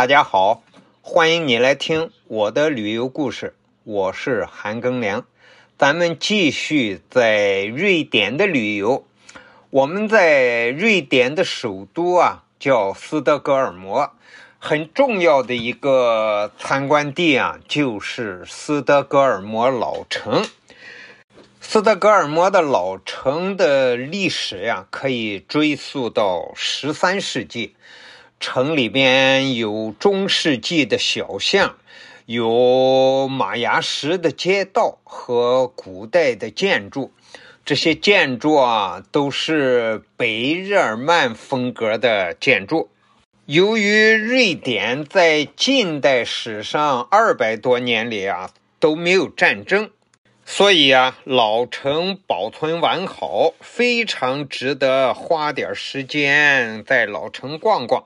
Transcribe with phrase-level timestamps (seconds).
[0.00, 0.62] 大家好，
[1.02, 3.54] 欢迎你来听我的旅游故事。
[3.84, 5.26] 我是韩庚良，
[5.76, 9.04] 咱们继续在瑞典的旅游。
[9.68, 14.10] 我们在瑞典的首都啊，叫斯德哥尔摩。
[14.58, 20.46] 很重要的一个参观地啊，就是斯德哥尔摩老城。
[21.60, 27.74] 斯德哥尔摩的老城的历史呀，可以追溯到十三世纪。
[28.40, 31.76] 城里边有中世纪的小巷，
[32.24, 37.12] 有玛雅石的街道和古代的建筑。
[37.66, 42.88] 这些建筑啊，都是北日耳曼风格的建筑。
[43.44, 49.90] 由于瑞典在近代史上二百多年里啊都没有战争。
[50.46, 58.04] 所以啊，老城保存完好，非常值得花点时间在老城逛逛。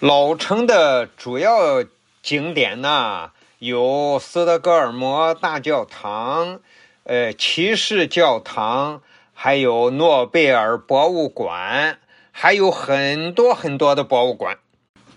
[0.00, 1.84] 老城的主要
[2.22, 6.60] 景点呢，有斯德哥尔摩大教堂、
[7.04, 9.02] 呃骑士教堂，
[9.34, 11.98] 还有诺贝尔博物馆，
[12.32, 14.58] 还有很多很多的博物馆。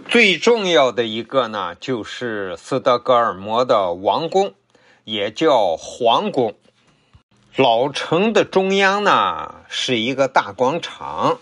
[0.10, 4.54] 最重要的一个呢，就是斯德哥尔摩的王宫。
[5.06, 6.56] 也叫皇宫。
[7.56, 11.40] 老城的中央呢是一个大广场，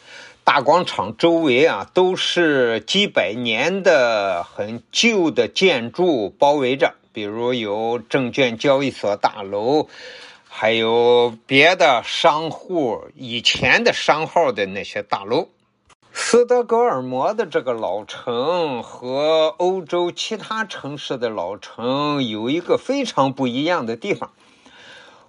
[0.54, 9.88] 大广场周围啊都是几百年的很旧的建筑包围着，比如有证券交易所大楼，
[10.50, 15.48] 还有别的商户以前的商号的那些大楼。
[16.12, 24.32] 斯德哥尔摩的这个老城和欧洲其他城市的老城有一个非常不一样的地方。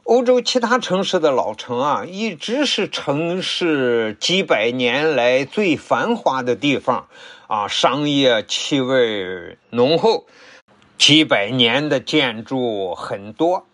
[0.04, 7.06] 欧洲其他城市的老城啊，一直是城市几百年来最繁华的地方，
[7.46, 10.26] 啊，商业气味浓厚，
[10.98, 13.68] 几百年的建筑很多。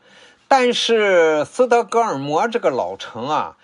[0.47, 3.57] 但是斯德哥尔摩这个老城啊，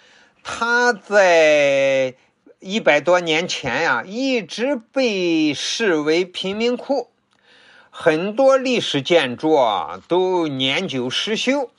[0.42, 2.14] 它在
[2.60, 7.10] 一百多年前呀，一直被视为贫民窟，
[7.90, 11.70] 很多历史建筑啊都年久失修，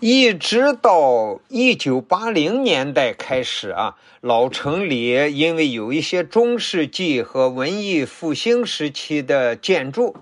[0.00, 10.16] 一直到一九八零年代开始啊，老城里因为有一些中世纪和文艺复兴时期的建筑，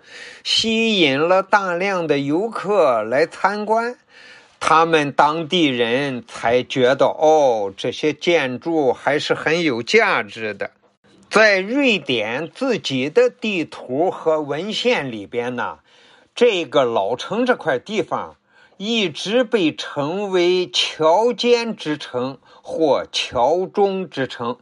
[0.44, 3.96] 吸引了大量的游客来参观。
[4.60, 10.70] 他们当地人才觉得，哦，这些建筑还是很有价值的。
[11.28, 15.80] 在瑞典自己的地图和文献里边呢，
[16.32, 18.36] 这个老城这块地方
[18.76, 24.58] 一直被称为桥间之城或桥中之城，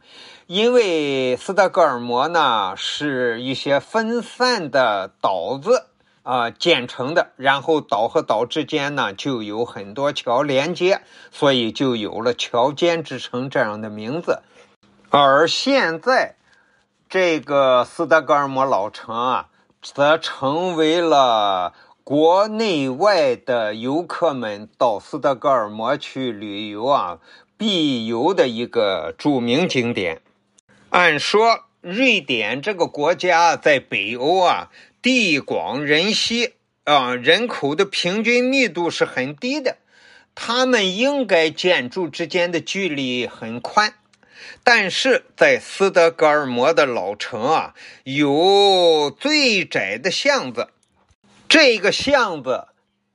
[0.47, 5.87] 因为斯德哥尔摩呢是一些分散的岛子。
[6.23, 14.39] 啊，建成的，然后岛和岛之间呢就有很多桥连接，所以就有了桥间之城这样的名字。
[15.09, 16.37] 而现在，
[17.09, 19.49] 这个斯德哥尔摩老城啊，
[19.81, 21.73] 则成为了
[22.03, 27.19] 国内外的游客们到斯德哥尔摩去旅游啊
[27.57, 30.21] 必游的一个著名景点。
[30.89, 34.69] 按说，瑞典这个国家在北欧啊。
[35.01, 36.53] 地广人稀
[36.85, 39.75] 啊，人口的平均密度是很低的，
[40.33, 43.95] 他们应该建筑之间的距离很宽，
[44.63, 47.73] 但是在斯德哥尔摩的老城啊，
[48.05, 50.69] 有最窄的巷子，
[51.55, 52.65] 这个巷子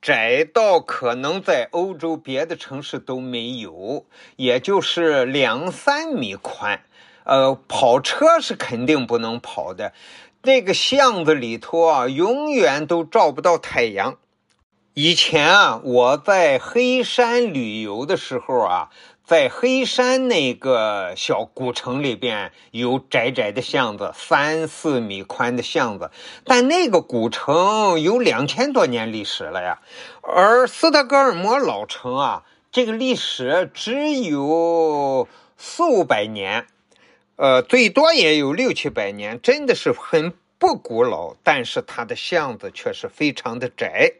[0.01, 4.05] 窄到可能在欧洲别的城市都没有，
[4.37, 6.85] 也就是两三米宽，
[7.25, 9.91] 呃，跑车是肯定不能跑的。
[10.41, 14.17] 那个巷子里头啊，永远都照不到太阳。
[14.93, 18.89] 以前啊，我在黑山旅游的时候啊，
[19.29, 26.09] 在黑山那个小古城里边有窄窄的巷子，三四米宽的巷子。
[26.45, 29.81] 但那个古城有两千多年历史了呀，
[30.23, 35.27] 而斯德哥尔摩老城啊，这个历史只有
[35.57, 36.65] 四五百年。
[37.35, 44.13] 呃，最多也有六七百年，真的是很不古老，但是它的巷子却是非常的窄，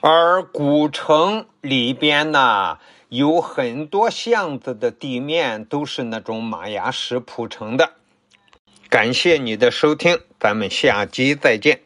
[0.00, 2.78] 而古城里边呢，
[3.08, 7.92] 有很多巷子的地面都是那种马牙石铺成的。
[8.88, 11.85] 感谢你的收听，咱们下集再见。